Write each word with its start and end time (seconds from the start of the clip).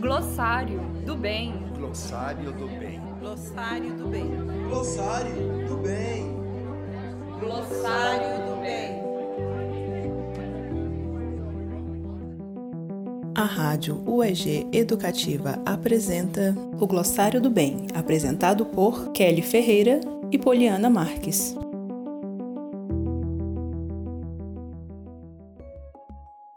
Glossário 0.00 0.80
do 1.04 1.16
bem. 1.16 1.54
Glossário 1.76 2.52
do 2.52 2.66
bem. 2.66 3.02
Glossário 3.20 3.94
do 3.94 4.08
bem. 4.08 4.30
Glossário 4.68 5.66
do 5.66 5.76
bem. 5.76 6.36
Glossário 7.40 8.46
do 8.46 8.60
bem. 8.60 9.06
A 13.34 13.44
Rádio 13.44 14.02
UEG 14.06 14.66
Educativa 14.72 15.60
apresenta 15.66 16.54
o 16.80 16.86
Glossário 16.86 17.40
do 17.40 17.50
Bem, 17.50 17.86
apresentado 17.94 18.64
por 18.64 19.12
Kelly 19.12 19.42
Ferreira 19.42 20.00
e 20.32 20.38
Poliana 20.38 20.88
Marques. 20.88 21.54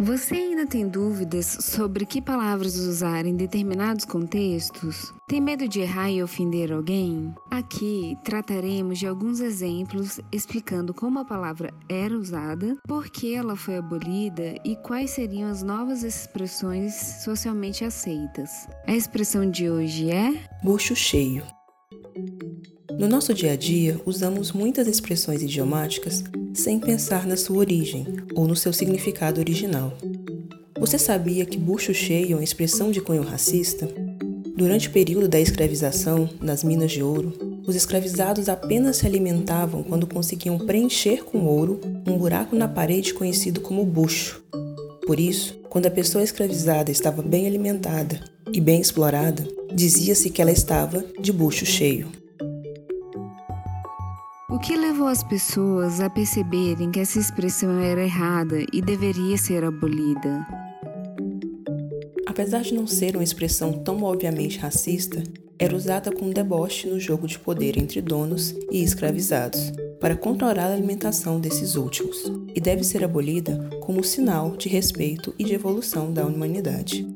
Você 0.00 0.36
ainda 0.36 0.64
tem 0.64 0.86
dúvidas 0.86 1.44
sobre 1.60 2.06
que 2.06 2.22
palavras 2.22 2.76
usar 2.76 3.26
em 3.26 3.34
determinados 3.34 4.04
contextos? 4.04 5.12
Tem 5.26 5.40
medo 5.40 5.66
de 5.66 5.80
errar 5.80 6.08
e 6.08 6.22
ofender 6.22 6.72
alguém? 6.72 7.34
Aqui 7.50 8.16
trataremos 8.22 9.00
de 9.00 9.08
alguns 9.08 9.40
exemplos 9.40 10.20
explicando 10.30 10.94
como 10.94 11.18
a 11.18 11.24
palavra 11.24 11.74
era 11.88 12.16
usada, 12.16 12.76
por 12.86 13.10
que 13.10 13.34
ela 13.34 13.56
foi 13.56 13.78
abolida 13.78 14.54
e 14.64 14.76
quais 14.76 15.10
seriam 15.10 15.50
as 15.50 15.64
novas 15.64 16.04
expressões 16.04 16.94
socialmente 17.24 17.84
aceitas. 17.84 18.68
A 18.86 18.94
expressão 18.94 19.50
de 19.50 19.68
hoje 19.68 20.12
é 20.12 20.32
bucho 20.62 20.94
cheio. 20.94 21.42
No 22.96 23.08
nosso 23.08 23.34
dia 23.34 23.52
a 23.52 23.56
dia, 23.56 24.00
usamos 24.06 24.52
muitas 24.52 24.86
expressões 24.86 25.42
idiomáticas 25.42 26.22
sem 26.54 26.78
pensar 26.78 27.26
na 27.26 27.36
sua 27.36 27.58
origem 27.58 28.06
ou 28.34 28.46
no 28.46 28.56
seu 28.56 28.72
significado 28.72 29.40
original. 29.40 29.96
Você 30.78 30.98
sabia 30.98 31.44
que 31.44 31.58
bucho 31.58 31.92
cheio 31.92 32.32
é 32.32 32.34
uma 32.36 32.44
expressão 32.44 32.90
de 32.90 33.00
cunho 33.00 33.22
racista? 33.22 33.88
Durante 34.56 34.88
o 34.88 34.92
período 34.92 35.28
da 35.28 35.40
escravização, 35.40 36.28
nas 36.40 36.64
minas 36.64 36.92
de 36.92 37.02
ouro, 37.02 37.62
os 37.66 37.76
escravizados 37.76 38.48
apenas 38.48 38.96
se 38.96 39.06
alimentavam 39.06 39.82
quando 39.82 40.06
conseguiam 40.06 40.58
preencher 40.58 41.24
com 41.24 41.44
ouro 41.44 41.80
um 42.06 42.16
buraco 42.16 42.56
na 42.56 42.66
parede 42.66 43.12
conhecido 43.12 43.60
como 43.60 43.84
bucho. 43.84 44.42
Por 45.06 45.20
isso, 45.20 45.58
quando 45.68 45.86
a 45.86 45.90
pessoa 45.90 46.24
escravizada 46.24 46.90
estava 46.90 47.22
bem 47.22 47.46
alimentada 47.46 48.20
e 48.52 48.60
bem 48.60 48.80
explorada, 48.80 49.46
dizia-se 49.74 50.30
que 50.30 50.40
ela 50.40 50.50
estava 50.50 51.04
de 51.20 51.32
bucho 51.32 51.66
cheio. 51.66 52.08
O 54.58 54.60
que 54.60 54.76
levou 54.76 55.06
as 55.06 55.22
pessoas 55.22 56.00
a 56.00 56.10
perceberem 56.10 56.90
que 56.90 56.98
essa 56.98 57.16
expressão 57.16 57.78
era 57.78 58.02
errada 58.02 58.66
e 58.72 58.82
deveria 58.82 59.38
ser 59.38 59.62
abolida? 59.62 60.44
Apesar 62.26 62.62
de 62.62 62.74
não 62.74 62.84
ser 62.84 63.14
uma 63.14 63.22
expressão 63.22 63.72
tão 63.72 64.02
obviamente 64.02 64.58
racista, 64.58 65.22
era 65.60 65.76
usada 65.76 66.10
com 66.10 66.28
deboche 66.30 66.88
no 66.88 66.98
jogo 66.98 67.28
de 67.28 67.38
poder 67.38 67.78
entre 67.78 68.02
donos 68.02 68.52
e 68.68 68.82
escravizados, 68.82 69.72
para 70.00 70.16
controlar 70.16 70.58
a 70.58 70.74
alimentação 70.74 71.38
desses 71.38 71.76
últimos, 71.76 72.24
e 72.52 72.60
deve 72.60 72.82
ser 72.82 73.04
abolida 73.04 73.70
como 73.82 74.02
sinal 74.02 74.56
de 74.56 74.68
respeito 74.68 75.32
e 75.38 75.44
de 75.44 75.54
evolução 75.54 76.12
da 76.12 76.26
humanidade. 76.26 77.06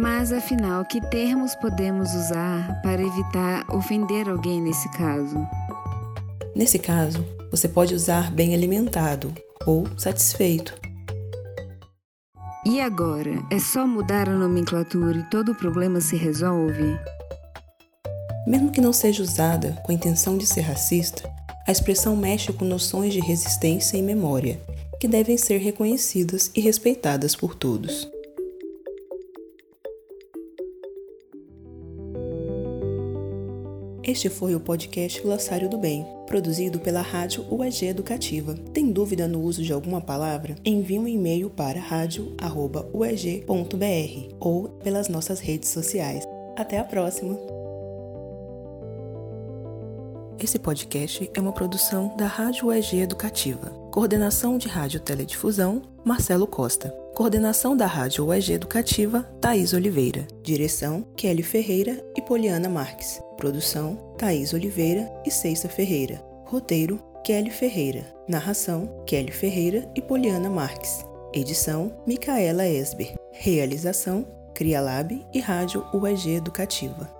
Mas 0.00 0.32
afinal, 0.32 0.82
que 0.82 0.98
termos 0.98 1.54
podemos 1.56 2.14
usar 2.14 2.80
para 2.80 3.02
evitar 3.02 3.66
ofender 3.70 4.30
alguém 4.30 4.58
nesse 4.58 4.90
caso? 4.92 5.36
Nesse 6.56 6.78
caso, 6.78 7.22
você 7.50 7.68
pode 7.68 7.94
usar 7.94 8.30
bem 8.30 8.54
alimentado 8.54 9.30
ou 9.66 9.86
satisfeito. 9.98 10.74
E 12.64 12.80
agora? 12.80 13.44
É 13.50 13.58
só 13.58 13.86
mudar 13.86 14.26
a 14.26 14.32
nomenclatura 14.32 15.18
e 15.18 15.28
todo 15.28 15.52
o 15.52 15.54
problema 15.54 16.00
se 16.00 16.16
resolve? 16.16 16.98
Mesmo 18.46 18.70
que 18.70 18.80
não 18.80 18.94
seja 18.94 19.22
usada 19.22 19.78
com 19.84 19.92
a 19.92 19.94
intenção 19.94 20.38
de 20.38 20.46
ser 20.46 20.62
racista, 20.62 21.30
a 21.66 21.70
expressão 21.70 22.16
mexe 22.16 22.54
com 22.54 22.64
noções 22.64 23.12
de 23.12 23.20
resistência 23.20 23.98
e 23.98 24.02
memória, 24.02 24.58
que 24.98 25.06
devem 25.06 25.36
ser 25.36 25.58
reconhecidas 25.58 26.50
e 26.54 26.60
respeitadas 26.62 27.36
por 27.36 27.54
todos. 27.54 28.10
Este 34.10 34.28
foi 34.28 34.56
o 34.56 34.60
podcast 34.60 35.22
Glossário 35.22 35.68
do 35.68 35.78
Bem, 35.78 36.04
produzido 36.26 36.80
pela 36.80 37.00
Rádio 37.00 37.46
UEG 37.48 37.86
Educativa. 37.86 38.54
Tem 38.74 38.90
dúvida 38.90 39.28
no 39.28 39.40
uso 39.40 39.62
de 39.62 39.72
alguma 39.72 40.00
palavra? 40.00 40.56
Envie 40.64 40.98
um 40.98 41.06
e-mail 41.06 41.48
para 41.48 41.78
radio@ueg.br 41.78 44.34
ou 44.40 44.68
pelas 44.82 45.08
nossas 45.08 45.38
redes 45.38 45.68
sociais. 45.68 46.26
Até 46.56 46.80
a 46.80 46.84
próxima! 46.84 47.38
Esse 50.42 50.58
podcast 50.58 51.30
é 51.32 51.40
uma 51.40 51.52
produção 51.52 52.16
da 52.16 52.26
Rádio 52.26 52.66
UEG 52.66 53.02
Educativa. 53.02 53.70
Coordenação 53.92 54.58
de 54.58 54.66
Rádio 54.66 54.98
Teledifusão, 54.98 55.82
Marcelo 56.04 56.48
Costa. 56.48 56.92
Coordenação 57.20 57.76
da 57.76 57.84
Rádio 57.84 58.24
UEG 58.24 58.54
Educativa, 58.54 59.24
Thaís 59.42 59.74
Oliveira. 59.74 60.26
Direção, 60.42 61.06
Kelly 61.18 61.42
Ferreira 61.42 62.02
e 62.16 62.22
Poliana 62.22 62.66
Marques. 62.66 63.20
Produção: 63.36 64.14
Thaís 64.16 64.54
Oliveira 64.54 65.06
e 65.26 65.30
Ceissa 65.30 65.68
Ferreira. 65.68 66.18
Roteiro: 66.46 66.98
Kelly 67.22 67.50
Ferreira. 67.50 68.06
Narração: 68.26 69.04
Kelly 69.06 69.32
Ferreira 69.32 69.86
e 69.94 70.00
Poliana 70.00 70.48
Marques. 70.48 71.04
Edição: 71.34 71.92
Micaela 72.06 72.66
Esber. 72.66 73.12
Realização: 73.32 74.26
Crialab 74.54 75.22
e 75.34 75.40
Rádio 75.40 75.84
UEG 75.92 76.36
Educativa. 76.36 77.19